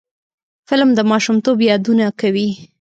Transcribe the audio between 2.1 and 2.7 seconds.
کوي